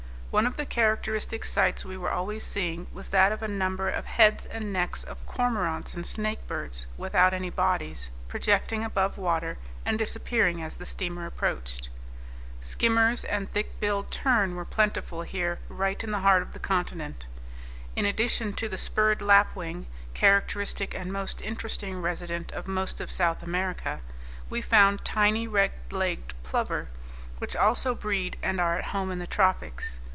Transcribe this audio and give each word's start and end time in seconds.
One 0.31 0.47
of 0.47 0.55
the 0.55 0.65
characteristic 0.65 1.43
sights 1.43 1.83
we 1.83 1.97
were 1.97 2.09
always 2.09 2.45
seeing 2.45 2.87
was 2.93 3.09
that 3.09 3.33
of 3.33 3.43
a 3.43 3.49
number 3.49 3.89
of 3.89 4.05
heads 4.05 4.45
and 4.45 4.71
necks 4.71 5.03
of 5.03 5.25
cormorants 5.25 5.93
and 5.93 6.05
snake 6.05 6.47
birds, 6.47 6.85
without 6.97 7.33
any 7.33 7.49
bodies, 7.49 8.09
projecting 8.29 8.81
above 8.81 9.17
water, 9.17 9.57
and 9.85 9.99
disappearing 9.99 10.63
as 10.63 10.77
the 10.77 10.85
steamer 10.85 11.25
approached. 11.25 11.89
Skimmers 12.61 13.25
and 13.25 13.51
thick 13.51 13.77
billed 13.81 14.09
tern 14.09 14.55
were 14.55 14.63
plentiful 14.63 15.23
here 15.23 15.59
right 15.67 16.01
in 16.01 16.11
the 16.11 16.21
heart 16.21 16.41
of 16.41 16.53
the 16.53 16.59
continent. 16.59 17.25
In 17.97 18.05
addition 18.05 18.53
to 18.53 18.69
the 18.69 18.77
spurred 18.77 19.21
lapwing, 19.21 19.85
characteristic 20.13 20.93
and 20.95 21.11
most 21.11 21.41
interesting 21.41 22.01
resident 22.01 22.53
of 22.53 22.69
most 22.69 23.01
of 23.01 23.11
South 23.11 23.43
America, 23.43 23.99
we 24.49 24.61
found 24.61 25.03
tiny 25.03 25.45
red 25.45 25.71
legged 25.91 26.35
plover 26.41 26.87
which 27.39 27.53
also 27.53 27.93
breed 27.93 28.37
and 28.41 28.61
are 28.61 28.77
at 28.77 28.85
home 28.95 29.11
in 29.11 29.19
the 29.19 29.27
tropics. 29.27 29.99